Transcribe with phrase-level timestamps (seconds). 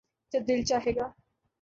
[0.33, 1.07] جب دل چاھے گا